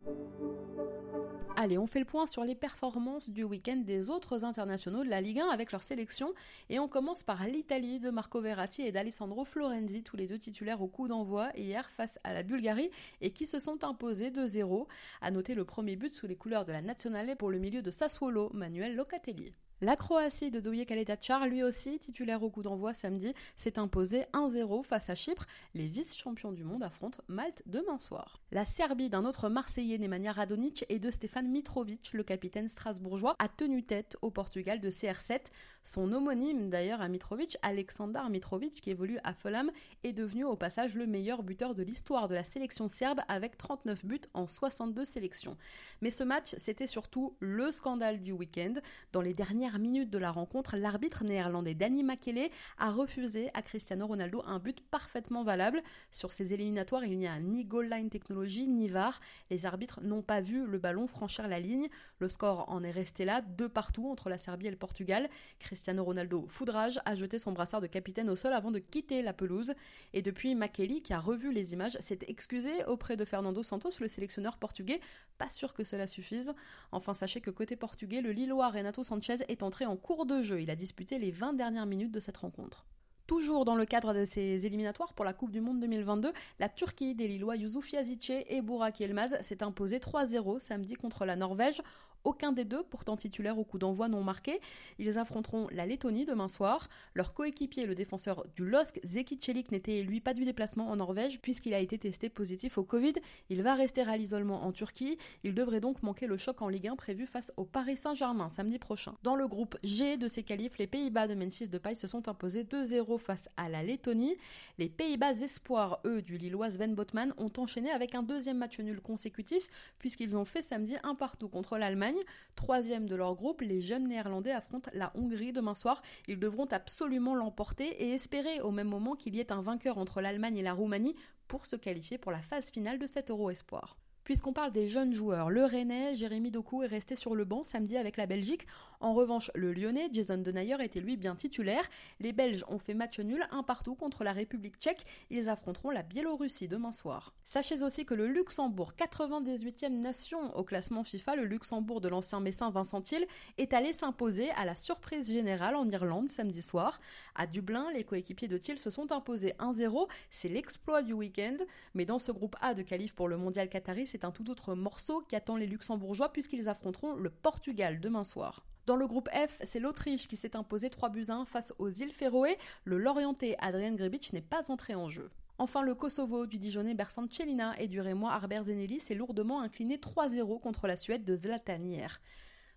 Allez, 1.61 1.77
on 1.77 1.89
fait 1.89 1.99
le 1.99 2.05
point 2.05 2.27
sur 2.27 2.45
les 2.45 2.55
performances 2.55 3.31
du 3.31 3.43
week-end 3.43 3.83
des 3.85 4.11
autres 4.11 4.18
internationaux 4.45 5.05
de 5.05 5.09
la 5.09 5.21
Ligue 5.21 5.41
1 5.41 5.49
avec 5.49 5.73
leur 5.73 5.83
sélection. 5.83 6.33
Et 6.69 6.79
on 6.79 6.89
commence 6.89 7.23
par 7.23 7.47
l'Italie 7.47 8.01
de 8.01 8.11
Marco 8.11 8.41
Verratti 8.41 8.83
et 8.83 8.93
d'Alessandro 8.93 9.45
Florenzi, 9.45 10.03
tous 10.03 10.17
les 10.17 10.27
deux 10.27 10.39
titulaires 10.39 10.83
au 10.83 10.89
coup 10.89 11.09
d'envoi 11.09 11.51
hier 11.57 11.89
face 11.91 12.19
à 12.25 12.35
la 12.35 12.43
Bulgarie 12.43 12.91
et 13.21 13.31
qui 13.31 13.47
se 13.47 13.59
sont 13.59 13.85
imposés 13.85 14.31
2-0. 14.31 14.87
À 15.21 15.31
noter 15.31 15.55
le 15.55 15.65
premier 15.65 15.97
but 15.97 16.13
sous 16.13 16.27
les 16.27 16.37
couleurs 16.37 16.65
de 16.65 16.73
la 16.73 16.83
Nazionale 16.83 17.37
pour 17.37 17.51
le 17.51 17.59
milieu 17.59 17.83
de 17.83 17.91
Sassuolo, 17.91 18.51
Manuel 18.53 18.97
Locatelli. 18.97 19.55
La 19.81 19.95
Croatie 19.95 20.51
de 20.51 20.59
Douye 20.59 20.85
Kaletacar, 20.85 21.47
lui 21.47 21.63
aussi 21.63 22.01
titulaire 22.01 22.43
au 22.43 22.51
coup 22.51 22.63
d'envoi 22.63 22.93
samedi, 22.95 23.33
s'est 23.57 23.79
imposé 23.79 24.25
1-0 24.33 24.83
face 24.83 25.09
à 25.09 25.15
Chypre. 25.15 25.47
Les 25.73 25.87
vice-champions 25.87 26.51
du 26.51 26.65
monde 26.65 26.83
affrontent 26.83 27.23
Malte 27.29 27.63
demain 27.67 28.01
soir. 28.01 28.41
La 28.51 28.65
Serbie 28.65 29.09
d'un 29.09 29.25
autre 29.25 29.49
Marseillais 29.49 29.99
Nemanja 29.99 30.33
Radonic 30.33 30.85
et 30.89 30.99
de 30.99 31.13
Stefan 31.13 31.47
Mitrovic, 31.47 32.13
le 32.13 32.25
capitaine 32.25 32.69
strasbourgeois, 32.69 33.37
a 33.39 33.49
tenu 33.49 33.85
tête 33.85 34.17
au 34.21 34.33
Portugal 34.33 34.81
de 34.81 34.91
CR7. 34.91 35.43
Son 35.85 36.13
homonyme 36.13 36.71
d'ailleurs 36.71 37.01
à 37.01 37.07
Mitrovic, 37.07 37.57
Aleksandar 37.63 38.31
Mitrovic, 38.31 38.81
qui 38.81 38.91
évolue 38.91 39.21
à 39.23 39.33
Fulham, 39.33 39.71
est 40.03 40.13
devenu 40.13 40.43
au 40.43 40.57
passage 40.57 40.97
le 40.97 41.07
meilleur 41.07 41.45
buteur 41.45 41.77
de 41.77 41.85
l'histoire 41.85 42.27
de 42.27 42.35
la 42.35 42.43
sélection 42.43 42.89
serbe 42.89 43.21
avec 43.29 43.57
39 43.57 44.05
buts 44.05 44.21
en 44.35 44.49
62 44.49 45.05
sélections. 45.05 45.57
Mais 46.01 46.11
ce 46.11 46.25
match, 46.25 46.57
c'était 46.59 46.89
surtout 46.89 47.37
le 47.39 47.71
scandale 47.71 48.23
du 48.23 48.33
week-end. 48.33 48.75
Dans 49.13 49.21
les 49.21 49.35
dernières 49.35 49.68
minute 49.77 50.09
de 50.09 50.17
la 50.17 50.31
rencontre, 50.31 50.79
l'arbitre 50.79 51.25
néerlandais 51.25 51.75
Danny 51.75 52.03
Makele 52.03 52.49
a 52.79 52.91
refusé 52.91 53.51
à 53.53 53.61
Cristiano 53.61 54.07
Ronaldo 54.07 54.43
un 54.47 54.59
but 54.59 54.81
parfaitement 54.81 55.45
valable. 55.45 55.83
Sur 56.11 56.33
ces 56.33 56.55
éliminatoires, 56.55 57.05
il 57.05 57.19
n'y 57.19 57.27
a 57.27 57.39
ni 57.41 57.67
goal 57.67 57.91
line 57.91 58.09
technologie 58.09 58.67
ni 58.67 58.89
VAR. 58.89 59.21
Les 59.51 59.67
arbitres 59.67 60.01
n'ont 60.03 60.23
pas 60.23 60.41
vu 60.41 60.67
le 60.67 60.79
ballon 60.79 61.07
franchir 61.07 61.49
la 61.49 61.61
ligne. 61.61 61.89
Le 62.19 62.31
score 62.31 62.65
en 62.71 62.83
est 62.83 62.91
resté 62.91 63.27
là, 63.27 63.43
deux 63.43 63.69
partout 63.69 64.09
entre 64.09 64.31
la 64.31 64.39
Serbie 64.39 64.69
et 64.69 64.71
le 64.71 64.77
Portugal. 64.77 65.29
Cristiano 65.59 66.05
Ronaldo, 66.05 66.47
foudrage, 66.49 67.01
a 67.05 67.15
jeté 67.15 67.39
son 67.39 67.53
brassard 67.53 67.81
de 67.81 67.87
capitaine 67.87 68.31
au 68.31 68.37
sol 68.37 68.53
avant 68.53 68.71
de 68.71 68.79
quitter 68.79 69.21
la 69.21 69.33
pelouse. 69.33 69.75
Et 70.15 70.23
depuis, 70.23 70.55
Makele, 70.55 71.03
qui 71.03 71.13
a 71.13 71.21
revu 71.21 71.53
les 71.53 71.73
images, 71.73 71.99
s'est 72.01 72.21
excusé 72.29 72.85
auprès 72.85 73.17
de 73.17 73.25
Fernando 73.25 73.63
Santos, 73.63 73.91
le 74.01 74.09
sélectionneur 74.09 74.57
portugais. 74.57 75.01
Pas 75.37 75.51
sûr 75.51 75.75
que 75.75 75.85
cela 75.85 76.07
suffise. 76.07 76.55
Enfin, 76.93 77.15
sachez 77.15 77.41
que 77.41 77.51
côté 77.51 77.77
portugais, 77.77 78.21
le 78.21 78.31
Lillois 78.31 78.69
Renato 78.71 79.03
Sanchez 79.03 79.39
est 79.49 79.58
entré 79.63 79.87
en 79.87 79.97
cours 79.97 80.27
de 80.27 80.43
jeu. 80.43 80.61
Il 80.61 80.71
a 80.71 80.77
disputé 80.77 81.19
les 81.19 81.31
20 81.31 81.55
dernières 81.55 81.87
minutes 81.87 82.13
de 82.13 82.21
cette 82.21 82.37
rencontre. 82.37 82.87
Toujours 83.27 83.67
dans 83.67 83.77
le 83.77 83.85
cadre 83.85 84.15
de 84.15 84.25
ces 84.25 84.65
éliminatoires 84.65 85.13
pour 85.13 85.25
la 85.25 85.35
Coupe 85.35 85.51
du 85.51 85.61
Monde 85.61 85.81
2022, 85.81 86.33
la 86.59 86.69
Turquie 86.71 87.15
des 87.15 87.29
Lillois 87.29 87.57
Yusuf 87.57 87.93
Yazice 87.93 88.31
et 88.49 88.63
Burak 88.63 89.01
Yilmaz 89.01 89.37
s'est 89.43 89.63
imposé 89.63 89.99
3-0 89.99 90.59
samedi 90.59 90.95
contre 90.95 91.27
la 91.27 91.37
Norvège. 91.37 91.83
Aucun 92.25 92.53
des 92.53 92.65
deux, 92.65 92.83
pourtant 92.83 93.17
titulaires 93.17 93.59
au 93.59 93.65
coup 93.65 93.79
d'envoi, 93.79 94.09
n'ont 94.09 94.23
marqué. 94.23 94.61
Ils 94.99 95.19
affronteront 95.19 95.69
la 95.73 95.87
Lettonie 95.87 96.25
demain 96.25 96.49
soir. 96.49 96.89
Leur 97.15 97.35
coéquipier, 97.35 97.87
le 97.87 97.95
défenseur 97.95 98.45
du 98.57 98.65
LOSC, 98.65 99.01
Zeki 99.05 99.39
Celik, 99.41 99.73
n'était 99.73 100.03
lui 100.03 100.21
pas 100.21 100.35
du 100.35 100.45
déplacement 100.45 100.89
en 100.89 100.97
Norvège 100.97 101.41
puisqu'il 101.41 101.75
a 101.75 101.79
été 101.79 101.99
testé 101.99 102.29
positif 102.29 102.79
au 102.79 102.85
Covid. 102.85 103.15
Il 103.51 103.63
va 103.63 103.75
rester 103.75 104.03
à 104.03 104.17
l'isolement 104.17 104.65
en 104.65 104.73
Turquie. 104.73 105.19
Il 105.45 105.55
devrait 105.55 105.81
donc 105.81 106.03
manquer 106.03 106.27
le 106.27 106.37
choc 106.37 106.63
en 106.63 106.69
Ligue 106.69 106.89
1 106.89 106.97
prévu 106.97 107.27
face 107.27 107.53
au 107.57 107.65
Paris 107.65 107.97
Saint-Germain 107.97 108.49
samedi 108.49 108.79
prochain. 108.79 109.15
Dans 109.23 109.37
le 109.37 109.47
groupe 109.47 109.77
G 109.83 110.17
de 110.17 110.29
ces 110.29 110.43
qualifs, 110.43 110.79
les 110.79 110.87
Pays-Bas 110.87 111.29
de 111.29 111.35
Memphis 111.35 111.69
de 111.69 111.79
Paille 111.79 111.97
se 111.97 112.07
sont 112.07 112.29
imposés 112.29 112.65
2-0 112.65 113.19
face 113.19 113.49
à 113.57 113.69
la 113.69 113.83
Lettonie. 113.83 114.37
Les 114.79 114.89
Pays-Bas 114.89 115.33
espoirs, 115.41 116.01
eux, 116.05 116.23
du 116.23 116.39
Lillois 116.39 116.71
Sven 116.71 116.95
Botman, 116.95 117.33
ont 117.37 117.53
enchaîné 117.59 117.91
avec 117.91 118.15
un 118.15 118.23
deuxième 118.23 118.59
match 118.59 118.79
nul 118.81 119.01
consécutif 119.01 119.69
puisqu'ils 119.99 120.37
ont 120.37 120.45
fait 120.45 120.63
samedi 120.63 120.97
un 121.03 121.15
partout 121.15 121.49
contre 121.49 121.79
l'Allemagne. 121.79 122.18
Troisième 122.55 123.07
de 123.07 123.15
leur 123.15 123.35
groupe, 123.35 123.61
les 123.61 123.81
jeunes 123.81 124.09
néerlandais 124.09 124.53
affrontent 124.53 124.91
la 124.95 125.13
Hongrie 125.15 125.53
demain 125.53 125.75
soir. 125.75 126.03
Ils 126.27 126.39
devront 126.39 126.67
absolument 126.67 127.35
l'emporter 127.35 127.87
et 128.03 128.11
espérer 128.11 128.61
au 128.61 128.71
même 128.71 128.89
moment 128.89 129.17
qu'il 129.17 129.35
y 129.35 129.41
ait 129.41 129.53
un 129.53 129.63
vainqueur 129.63 129.99
entre 129.99 130.21
l'Allemagne 130.21 130.57
et 130.57 130.63
la 130.63 130.75
Roumanie 130.75 131.17
pour 131.47 131.67
se 131.67 131.77
qualifier 131.77 132.19
pour 132.19 132.33
la 132.33 132.43
phase 132.43 132.71
finale 132.71 132.99
de 132.99 133.07
cet 133.07 133.31
Euro 133.31 133.51
Espoir. 133.51 133.97
Puisqu'on 134.29 134.53
parle 134.53 134.73
des 134.73 134.91
jeunes 134.91 135.15
joueurs, 135.15 135.49
le 135.49 135.65
Rennais, 135.65 136.15
Jérémy 136.15 136.51
Doku, 136.51 136.83
est 136.83 136.87
resté 136.87 137.17
sur 137.17 137.35
le 137.35 137.47
banc 137.47 137.65
samedi 137.65 137.97
avec 137.97 138.19
la 138.19 138.27
Belgique. 138.27 138.67
En 139.01 139.15
revanche, 139.15 139.51
le 139.55 139.73
Lyonnais, 139.73 140.11
Jason 140.13 140.37
Denayer, 140.37 140.77
était 140.85 141.01
lui 141.01 141.17
bien 141.17 141.35
titulaire. 141.35 141.83
Les 142.21 142.35
Belges 142.35 142.63
ont 142.69 142.79
fait 142.79 142.93
match 142.93 143.21
nul, 143.21 143.43
un 143.53 143.63
partout 143.63 143.95
contre 143.95 144.25
la 144.25 144.35
République 144.35 144.77
tchèque. 144.77 145.07
Ils 145.31 145.49
affronteront 145.49 145.89
la 145.89 146.03
Biélorussie 146.03 146.69
demain 146.69 146.93
soir. 146.93 147.33
Sachez 147.47 147.83
aussi 147.83 148.05
que 148.05 148.13
le 148.13 148.27
Luxembourg, 148.27 148.93
98e 148.99 149.89
nation 149.89 150.55
au 150.55 150.63
classement 150.63 151.05
FIFA, 151.05 151.37
le 151.37 151.47
Luxembourg 151.47 152.03
de 152.03 152.09
l'ancien 152.09 152.41
Messin 152.41 152.69
Vincent 152.69 153.01
Thiel, 153.01 153.27
est 153.57 153.73
allé 153.73 153.95
s'imposer 153.95 154.51
à 154.51 154.67
la 154.67 154.75
surprise 154.75 155.33
générale 155.33 155.75
en 155.75 155.89
Irlande 155.89 156.29
samedi 156.29 156.61
soir. 156.61 157.01
À 157.35 157.47
Dublin, 157.47 157.87
les 157.95 158.05
coéquipiers 158.05 158.49
de 158.49 158.59
Thiel 158.59 158.79
se 158.79 158.91
sont 158.91 159.11
imposés 159.11 159.55
1-0. 159.59 160.07
C'est 160.29 160.51
l'exploit 160.51 161.01
du 161.01 161.15
week-end. 161.15 161.57
Mais 161.95 162.05
dans 162.05 162.19
ce 162.19 162.31
groupe 162.31 162.57
A 162.61 162.75
de 162.75 162.83
qualif 162.83 163.15
pour 163.15 163.29
le 163.29 163.39
mondial 163.39 163.71
qatari, 163.71 164.07
c'est 164.07 164.18
un 164.25 164.31
tout 164.31 164.51
autre 164.51 164.75
morceau 164.75 165.21
qui 165.29 165.37
attend 165.37 165.57
les 165.57 165.67
Luxembourgeois 165.67 166.33
puisqu'ils 166.33 166.69
affronteront 166.69 167.15
le 167.15 167.31
Portugal 167.31 168.01
demain 168.01 168.25
soir. 168.25 168.65
Dans 168.87 168.97
le 168.97 169.07
groupe 169.07 169.29
F, 169.29 169.61
c'est 169.65 169.81
l'Autriche 169.81 170.29
qui 170.29 170.37
s'est 170.37 170.57
imposé 170.57 170.89
3 170.89 171.11
buts 171.11 171.27
1 171.29 171.45
face 171.45 171.75
aux 171.79 171.91
îles 171.91 172.13
Féroé. 172.13 172.57
Le 172.85 172.97
Lorientais 172.97 173.57
Adrien 173.61 173.95
Grebic 173.95 174.33
n'est 174.33 174.41
pas 174.41 174.71
entré 174.71 174.95
en 174.95 175.11
jeu. 175.11 175.31
Enfin, 175.59 175.83
le 175.83 175.95
Kosovo 175.95 176.47
du 176.47 176.57
Dijonais 176.57 176.95
Bersant 176.95 177.29
Chelina 177.29 177.79
et 177.79 177.89
du 177.89 178.01
Rémois 178.01 178.33
Arber 178.33 178.63
Zeneli 178.65 179.01
s'est 179.01 179.15
lourdement 179.15 179.61
incliné 179.61 179.97
3-0 179.97 180.61
contre 180.61 180.87
la 180.87 180.97
Suède 180.97 181.25
de 181.25 181.37
Zlatan 181.37 181.83
hier. 181.83 182.21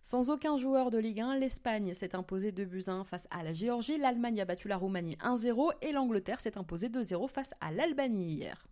Sans 0.03 0.31
aucun 0.31 0.57
joueur 0.57 0.89
de 0.89 0.97
Ligue 0.97 1.21
1, 1.21 1.37
l'Espagne 1.37 1.93
s'est 1.93 2.15
imposée 2.15 2.51
2 2.51 2.65
buts 2.65 2.83
1 2.87 3.03
face 3.03 3.27
à 3.29 3.43
la 3.43 3.53
Géorgie, 3.53 3.99
l'Allemagne 3.99 4.41
a 4.41 4.45
battu 4.45 4.67
la 4.67 4.77
Roumanie 4.77 5.15
1-0 5.23 5.73
et 5.83 5.91
l'Angleterre 5.91 6.39
s'est 6.39 6.57
imposée 6.57 6.89
2-0 6.89 7.29
face 7.29 7.53
à 7.61 7.71
l'Albanie 7.71 8.33
hier. 8.33 8.65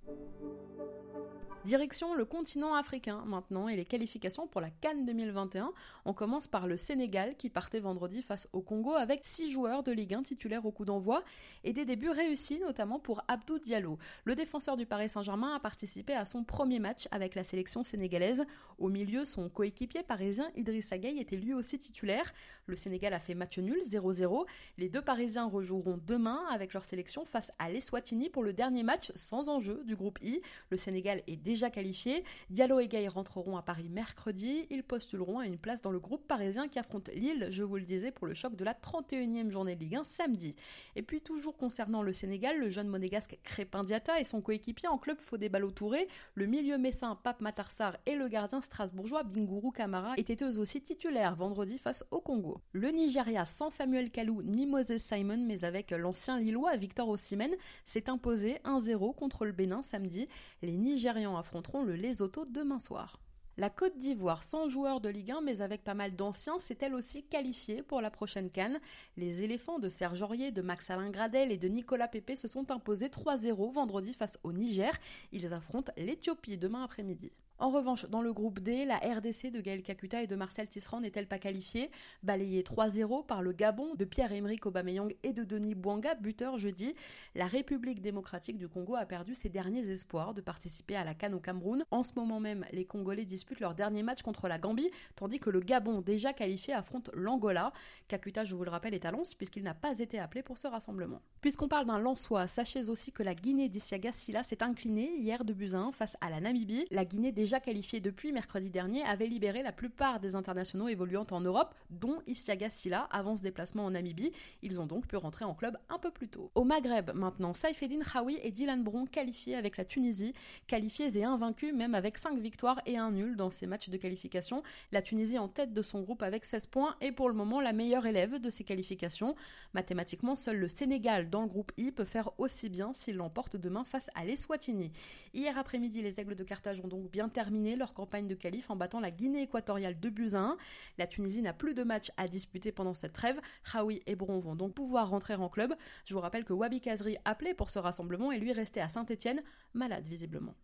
Direction 1.66 2.16
le 2.16 2.24
continent 2.24 2.74
africain 2.74 3.22
maintenant 3.25 3.68
et 3.68 3.75
les 3.75 3.84
qualifications 3.84 4.48
pour 4.48 4.62
la 4.62 4.70
Cannes 4.70 5.06
2021. 5.06 5.74
On 6.06 6.13
commence 6.13 6.48
par 6.48 6.68
le 6.68 6.78
Sénégal 6.78 7.36
qui 7.36 7.50
partait 7.50 7.82
vendredi 7.82 8.22
face 8.22 8.48
au 8.54 8.62
Congo 8.62 8.94
avec 8.94 9.25
6 9.25 9.51
joueurs 9.51 9.84
de 9.84 9.92
Ligue 9.92 10.13
1 10.13 10.24
titulaires 10.24 10.66
au 10.66 10.72
coup 10.72 10.86
d'envoi 10.86 11.22
et 11.66 11.74
des 11.74 11.84
débuts 11.84 12.12
réussis 12.12 12.60
notamment 12.60 12.98
pour 12.98 13.24
Abdou 13.28 13.60
Diallo. 13.60 14.00
Le 14.24 14.36
défenseur 14.36 14.78
du 14.78 14.86
Paris 14.86 15.10
Saint-Germain 15.10 15.54
a 15.54 15.60
participé 15.60 16.13
à 16.13 16.24
son 16.24 16.46
premier 16.46 16.80
match 16.80 17.10
avec 17.12 17.36
la 17.36 17.44
sélection 17.44 17.84
sénégalaise. 17.84 18.46
Au 18.78 18.88
milieu, 18.88 19.25
son 19.25 19.50
coéquipier 19.50 20.01
parisien 20.04 20.50
Idrissa 20.56 20.98
Gueye 20.98 21.20
était 21.20 21.36
lui 21.36 21.54
aussi 21.54 21.78
titulaire. 21.78 22.32
Le 22.68 22.78
Sénégal 22.78 23.13
a 23.13 23.20
fait 23.20 23.36
match 23.36 23.60
nul 23.60 23.82
0-0. 23.86 24.46
Les 24.78 24.88
deux 24.88 25.01
Parisiens 25.01 25.46
rejoueront 25.46 26.00
demain 26.08 26.39
avec 26.51 26.74
leur 26.74 26.86
sélection 26.86 27.25
face 27.25 27.51
à 27.60 27.70
l'Eswatini 27.70 28.30
pour 28.30 28.44
le 28.44 28.54
dernier 28.54 28.84
match 28.84 29.12
sans 29.13 29.50
enjeu 29.50 29.84
du 29.84 29.98
groupe 29.98 30.20
I. 30.22 30.42
Le 30.70 30.78
Sénégal 30.78 31.22
est 31.28 31.49
déjà 31.50 31.72
qualifiés. 31.72 32.24
Diallo 32.51 32.79
et 32.79 32.88
Gay 32.88 33.08
rentreront 33.08 33.58
à 33.58 33.63
Paris 33.63 33.89
mercredi. 33.89 34.68
Ils 34.70 34.84
postuleront 34.84 35.39
à 35.39 35.48
une 35.48 35.58
place 35.58 35.82
dans 35.82 35.89
le 35.89 35.98
groupe 35.98 36.27
parisien 36.27 36.68
qui 36.68 36.77
affronte 36.77 37.10
Lille, 37.15 37.48
je 37.50 37.63
vous 37.63 37.77
le 37.77 37.86
disais, 37.86 38.12
pour 38.12 38.27
le 38.27 38.36
choc 38.36 38.56
de 38.56 38.63
la 38.63 38.75
31e 38.75 39.50
journée 39.50 39.75
de 39.75 39.79
Ligue 39.79 39.96
1 39.96 40.03
samedi. 40.03 40.56
Et 40.96 41.01
puis 41.01 41.22
toujours 41.22 41.58
concernant 41.58 42.03
le 42.03 42.13
Sénégal, 42.13 42.60
le 42.60 42.70
jeune 42.70 42.88
monégasque 42.88 43.39
Crépin 43.44 43.84
Diata 43.84 44.20
et 44.20 44.25
son 44.25 44.41
coéquipier 44.41 44.89
en 44.89 45.00
club 45.00 45.18
Fodé 45.18 45.50
Ballo 45.50 45.72
Touré, 45.72 46.08
le 46.36 46.46
milieu 46.46 46.77
messin 46.77 47.15
Pape 47.15 47.41
Matarsar 47.41 47.98
et 48.06 48.13
le 48.13 48.27
gardien 48.27 48.62
strasbourgeois 48.62 49.24
Binguru 49.24 49.72
Kamara 49.72 50.13
étaient 50.18 50.44
eux 50.44 50.60
aussi 50.60 50.82
titulaires 50.82 51.36
vendredi 51.36 51.79
face 51.79 52.06
au 52.12 52.22
Congo. 52.22 52.62
Le 52.74 52.89
Nigeria 52.89 53.46
sans 53.46 53.72
Samuel 53.72 54.12
Kalou 54.12 54.44
ni 54.44 54.68
Moses 54.68 54.98
Simon 54.98 55.44
mais 55.48 55.65
avec 55.65 55.89
l'ancien 55.89 56.39
Lillois 56.39 56.77
Victor 56.77 57.10
Osimhen 57.10 57.56
s'est 57.86 58.08
imposé 58.08 58.60
1-0 58.65 59.15
contre 59.15 59.46
le 59.46 59.51
Bénin 59.51 59.82
samedi. 59.82 60.27
Les 60.62 60.77
Nigérians 60.77 61.38
affronteront 61.39 61.84
le 61.84 61.96
Lesotho 61.96 62.46
demain 62.46 62.79
soir. 62.79 63.19
La 63.60 63.69
Côte 63.69 63.98
d'Ivoire, 63.98 64.43
sans 64.43 64.69
joueurs 64.69 65.01
de 65.01 65.10
Ligue 65.10 65.31
1 65.31 65.41
mais 65.41 65.60
avec 65.62 65.84
pas 65.84 65.93
mal 65.93 66.15
d'anciens, 66.15 66.60
s'est 66.62 66.77
elle 66.79 66.93
aussi 66.93 67.24
qualifiée 67.24 67.84
pour 67.84 68.00
la 68.00 68.10
prochaine 68.10 68.50
Cannes. 68.50 68.79
Les 69.17 69.41
éléphants 69.41 69.79
de 69.79 69.89
Serge 69.89 70.22
Aurier, 70.22 70.53
de 70.53 70.62
Max 70.62 70.89
Alain 70.89 71.10
Gradel 71.10 71.51
et 71.51 71.58
de 71.58 71.67
Nicolas 71.67 72.08
Pépé 72.08 72.38
se 72.38 72.48
sont 72.48 72.72
imposés 72.72 73.08
3-0 73.10 73.74
vendredi 73.74 74.13
face 74.13 74.39
au 74.43 74.53
Niger. 74.53 74.93
Ils 75.34 75.51
affrontent 75.53 75.91
l'Éthiopie 75.98 76.58
demain 76.58 76.84
après-midi. 76.84 77.34
En 77.62 77.72
revanche, 77.72 78.06
dans 78.06 78.22
le 78.22 78.32
groupe 78.32 78.62
D, 78.62 78.86
la 78.86 78.96
RDC 78.96 79.51
de 79.51 79.60
Gaël 79.60 79.84
Kakuta 79.84 80.24
et 80.24 80.28
de 80.28 80.36
Marcel 80.38 80.66
Tisserand 80.70 81.01
n'est-elle 81.01 81.28
pas 81.28 81.39
qualifiée? 81.39 81.92
Balayée 82.24 82.63
3-0 82.63 83.25
par 83.25 83.42
le 83.42 83.51
Gabon 83.51 83.96
de 83.96 84.06
Pierre-Emerick 84.06 84.66
Aubameyang 84.66 85.13
et 85.24 85.34
de 85.34 85.44
Denis 85.44 85.75
Bouanga, 85.75 86.16
buteur 86.16 86.58
jeudi, 86.58 86.96
la 87.36 87.48
République 87.48 88.01
démocratique 88.01 88.58
du 88.58 88.70
Congo 88.70 88.96
a 88.96 89.06
perdu 89.06 89.36
ses 89.36 89.50
derniers 89.50 89.89
espoirs 89.89 90.34
de 90.34 90.39
participer 90.39 90.96
à 90.96 91.04
la 91.04 91.13
Cannes 91.13 91.34
au 91.34 91.42
Cameroun. 91.42 91.84
En 91.92 92.04
ce 92.04 92.13
moment 92.16 92.39
même, 92.39 92.66
les 92.72 92.86
Congolais 92.86 93.25
disputent 93.25 93.60
leur 93.60 93.75
dernier 93.75 94.04
match 94.04 94.22
contre 94.22 94.48
la 94.48 94.58
Gambie, 94.58 94.89
tandis 95.18 95.39
que 95.39 95.50
le 95.50 95.60
Gabon, 95.60 96.00
déjà 96.00 96.32
qualifié, 96.32 96.74
affronte 96.74 97.10
l'Angola. 97.13 97.74
Kakuta, 98.08 98.46
je 98.46 98.56
vous 98.56 98.63
le 98.63 98.72
rappelle, 98.72 98.94
est 98.94 99.04
à 99.04 99.12
Lens 99.12 99.36
puisqu'il 99.36 99.63
n'a 99.63 99.74
pas 99.74 100.00
été 100.00 100.18
appelé 100.18 100.44
pour 100.44 100.58
ce 100.58 100.68
rassemblement. 100.68 101.22
Puisqu'on 101.42 101.68
parle 101.68 101.88
d'un 101.88 102.00
Lensois, 102.00 102.48
sachez 102.48 102.89
aussi 102.89 103.12
que 103.12 103.22
la 103.22 103.36
Guinée 103.36 103.68
d'Isiaga 103.68 104.13
Silla 104.13 104.44
s'est 104.44 104.63
inclinée 104.63 105.12
hier 105.18 105.44
de 105.44 105.51
Buzyn 105.51 105.92
face 105.92 106.16
à 106.22 106.30
la 106.30 106.39
Namibie. 106.39 106.86
La 106.89 107.04
Guinée 107.04 107.34
qualifié 107.60 108.00
depuis 108.00 108.32
mercredi 108.32 108.70
dernier, 108.70 109.01
avait 109.01 109.25
libéré 109.25 109.63
la 109.63 109.72
plupart 109.72 110.20
des 110.20 110.36
internationaux 110.36 110.88
évoluant 110.88 111.25
en 111.32 111.41
Europe, 111.41 111.74
dont 111.89 112.22
Isiaga 112.27 112.70
Silla 112.70 113.08
avant 113.12 113.36
ce 113.36 113.41
déplacement 113.41 113.86
en 113.86 113.89
Namibie. 113.89 114.32
Ils 114.62 114.79
ont 114.79 114.86
donc 114.86 115.08
pu 115.08 115.15
rentrer 115.15 115.46
en 115.46 115.56
club 115.56 115.75
un 115.89 115.98
peu 115.98 116.12
plus 116.12 116.27
tôt. 116.27 116.51
Au 116.53 116.63
Maghreb, 116.63 117.10
maintenant, 117.15 117.56
Saifeddin 117.56 118.01
Khawi 118.01 118.38
et 118.44 118.51
Dylan 118.51 118.84
Bron 118.84 119.06
qualifiés 119.06 119.56
avec 119.56 119.77
la 119.77 119.86
Tunisie, 119.86 120.34
qualifiés 120.68 121.18
et 121.18 121.24
invaincus 121.24 121.74
même 121.74 121.96
avec 121.96 122.20
5 122.20 122.38
victoires 122.38 122.82
et 122.86 122.98
un 122.98 123.12
nul 123.12 123.36
dans 123.36 123.50
ces 123.50 123.65
matchs 123.65 123.89
de 123.89 123.98
qualification. 123.98 124.62
La 124.91 125.01
Tunisie 125.01 125.39
en 125.39 125.48
tête 125.48 125.74
de 125.74 125.82
son 125.82 126.01
groupe 126.01 126.22
avec 126.22 126.46
16 126.46 126.68
points 126.68 126.96
et 127.01 127.12
pour 127.12 127.29
le 127.29 127.36
moment 127.36 127.62
la 127.62 127.74
meilleure 127.74 128.06
élève 128.06 128.39
de 128.39 128.50
ces 128.51 128.63
qualifications. 128.63 129.36
Mathématiquement, 129.74 130.36
seul 130.36 130.58
le 130.58 130.68
Sénégal 130.68 131.29
dans 131.29 131.41
le 131.41 131.48
groupe 131.48 131.72
I 131.77 131.91
peut 131.91 132.06
faire 132.06 132.32
aussi 132.38 132.70
bien 132.70 132.94
s'il 132.94 133.15
l'emporte 133.15 133.56
demain 133.56 133.84
face 133.86 134.12
à 134.13 134.25
l'Eswatini. 134.25 134.91
Hier 135.34 135.58
après-midi, 135.58 136.01
les 136.01 136.20
Aigles 136.20 136.36
de 136.36 136.44
Carthage 136.44 136.82
ont 136.82 136.88
donc 136.88 137.10
bien 137.10 137.29
terminé 137.29 137.38
leur 137.77 137.93
campagne 137.93 138.27
de 138.27 138.36
qualif 138.36 138.69
en 138.69 138.75
battant 138.75 139.00
la 139.00 139.12
Guinée 139.12 139.43
équatoriale 139.43 140.00
2 140.00 140.10
buts 140.10 140.29
à 140.34 140.39
1. 140.39 140.58
La 140.98 141.08
Tunisie 141.08 141.41
n'a 141.41 141.53
plus 141.53 141.74
de 141.74 141.84
matchs 141.84 142.12
à 142.17 142.27
disputer 142.27 142.72
pendant 142.72 142.93
cette 142.93 143.13
trêve. 143.13 143.39
Khaoui 143.72 144.01
et 144.05 144.15
Bron 144.15 144.39
vont 144.39 144.55
donc 144.55 144.74
pouvoir 144.74 145.10
rentrer 145.10 145.36
en 145.36 145.50
club. 145.50 145.74
Je 146.05 146.13
vous 146.13 146.19
rappelle 146.19 146.43
que 146.43 146.53
Wabi 146.53 146.81
Kazri 146.81 147.17
appelait 147.25 147.53
pour 147.53 147.69
ce 147.69 147.79
rassemblement 147.79 148.31
et 148.31 148.39
lui 148.39 148.51
restait 148.51 148.81
à 148.81 148.89
Saint-Etienne, 148.89 149.41
malade 149.74 150.05
visiblement. 150.05 150.55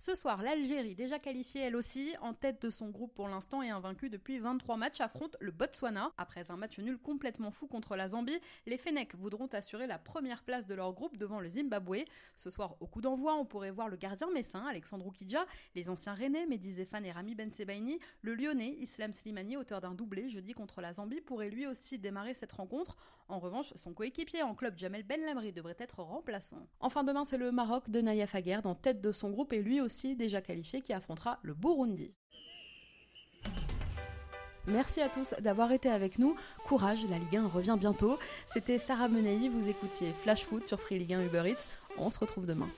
Ce 0.00 0.14
soir, 0.14 0.44
l'Algérie, 0.44 0.94
déjà 0.94 1.18
qualifiée 1.18 1.62
elle 1.62 1.74
aussi, 1.74 2.14
en 2.22 2.32
tête 2.32 2.62
de 2.62 2.70
son 2.70 2.88
groupe 2.88 3.12
pour 3.14 3.26
l'instant 3.26 3.64
et 3.64 3.70
invaincue 3.70 4.08
depuis 4.08 4.38
23 4.38 4.76
matchs, 4.76 5.00
affronte 5.00 5.36
le 5.40 5.50
Botswana. 5.50 6.12
Après 6.18 6.48
un 6.52 6.56
match 6.56 6.78
nul 6.78 6.98
complètement 6.98 7.50
fou 7.50 7.66
contre 7.66 7.96
la 7.96 8.06
Zambie, 8.06 8.38
les 8.66 8.78
Fennecs 8.78 9.16
voudront 9.16 9.48
assurer 9.48 9.88
la 9.88 9.98
première 9.98 10.44
place 10.44 10.66
de 10.66 10.76
leur 10.76 10.92
groupe 10.92 11.16
devant 11.16 11.40
le 11.40 11.48
Zimbabwe. 11.48 12.04
Ce 12.36 12.48
soir, 12.48 12.76
au 12.78 12.86
coup 12.86 13.00
d'envoi, 13.00 13.34
on 13.34 13.44
pourrait 13.44 13.72
voir 13.72 13.88
le 13.88 13.96
gardien 13.96 14.30
messin, 14.30 14.64
Alexandre 14.66 15.04
Oukidja, 15.04 15.44
les 15.74 15.90
anciens 15.90 16.14
Rennais, 16.14 16.46
Mehdi 16.46 16.80
et 16.80 17.10
Rami 17.10 17.34
Bensebaini, 17.34 17.98
le 18.22 18.36
Lyonnais, 18.36 18.76
Islam 18.78 19.12
Slimani, 19.12 19.56
auteur 19.56 19.80
d'un 19.80 19.94
doublé 19.94 20.30
jeudi 20.30 20.52
contre 20.52 20.80
la 20.80 20.92
Zambie, 20.92 21.20
pourrait 21.20 21.50
lui 21.50 21.66
aussi 21.66 21.98
démarrer 21.98 22.34
cette 22.34 22.52
rencontre. 22.52 22.96
En 23.30 23.40
revanche, 23.40 23.74
son 23.74 23.92
coéquipier 23.92 24.42
en 24.42 24.54
club 24.54 24.78
Jamel 24.78 25.02
Ben 25.02 25.20
Lamri 25.20 25.52
devrait 25.52 25.76
être 25.78 26.02
remplaçant. 26.02 26.66
Enfin, 26.80 27.04
demain, 27.04 27.26
c'est 27.26 27.36
le 27.36 27.52
Maroc 27.52 27.90
de 27.90 28.00
Naya 28.00 28.26
Faguerd 28.26 28.66
en 28.66 28.74
tête 28.74 29.02
de 29.02 29.12
son 29.12 29.30
groupe 29.30 29.52
et 29.52 29.60
lui 29.60 29.82
aussi 29.88 30.14
déjà 30.14 30.42
qualifié 30.42 30.82
qui 30.82 30.92
affrontera 30.92 31.38
le 31.42 31.54
Burundi. 31.54 32.12
Merci 34.66 35.00
à 35.00 35.08
tous 35.08 35.34
d'avoir 35.40 35.72
été 35.72 35.88
avec 35.88 36.18
nous. 36.18 36.36
Courage, 36.66 36.98
la 37.08 37.16
Ligue 37.16 37.38
1 37.38 37.48
revient 37.48 37.76
bientôt. 37.80 38.18
C'était 38.46 38.76
Sarah 38.76 39.08
Menei, 39.08 39.48
vous 39.48 39.66
écoutiez 39.66 40.12
Flash 40.12 40.44
Foot 40.44 40.66
sur 40.66 40.78
Free 40.78 40.98
Ligue 40.98 41.14
1 41.14 41.22
Uber 41.24 41.44
Eats. 41.46 41.70
On 41.96 42.10
se 42.10 42.18
retrouve 42.18 42.46
demain. 42.46 42.68